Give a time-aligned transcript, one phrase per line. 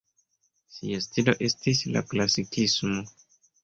[0.77, 3.09] Sia stilo estis la klasikismo.